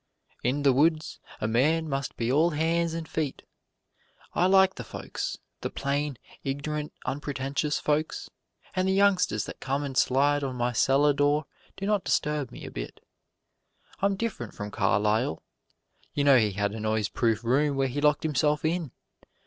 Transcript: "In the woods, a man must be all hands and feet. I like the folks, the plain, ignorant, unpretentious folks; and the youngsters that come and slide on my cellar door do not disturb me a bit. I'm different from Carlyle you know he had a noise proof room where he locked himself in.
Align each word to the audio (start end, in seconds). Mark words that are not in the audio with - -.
"In 0.43 0.63
the 0.63 0.73
woods, 0.73 1.19
a 1.39 1.47
man 1.47 1.87
must 1.87 2.17
be 2.17 2.31
all 2.31 2.49
hands 2.49 2.95
and 2.95 3.07
feet. 3.07 3.43
I 4.33 4.47
like 4.47 4.73
the 4.73 4.83
folks, 4.83 5.37
the 5.59 5.69
plain, 5.69 6.17
ignorant, 6.43 6.91
unpretentious 7.05 7.77
folks; 7.77 8.27
and 8.75 8.87
the 8.87 8.93
youngsters 8.93 9.45
that 9.45 9.59
come 9.59 9.83
and 9.83 9.95
slide 9.95 10.43
on 10.43 10.55
my 10.55 10.73
cellar 10.73 11.13
door 11.13 11.45
do 11.77 11.85
not 11.85 12.03
disturb 12.03 12.49
me 12.49 12.65
a 12.65 12.71
bit. 12.71 12.99
I'm 14.01 14.15
different 14.15 14.55
from 14.55 14.71
Carlyle 14.71 15.43
you 16.15 16.23
know 16.23 16.39
he 16.39 16.53
had 16.53 16.71
a 16.73 16.79
noise 16.79 17.07
proof 17.07 17.43
room 17.43 17.77
where 17.77 17.87
he 17.87 18.01
locked 18.01 18.23
himself 18.23 18.65
in. 18.65 18.89